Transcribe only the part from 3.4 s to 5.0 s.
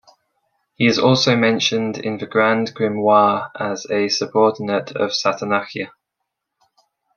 as subordinate